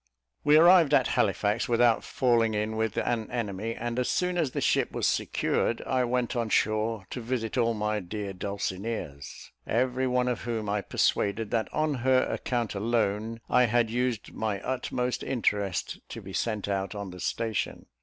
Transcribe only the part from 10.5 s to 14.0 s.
I persuaded, that on her account alone I had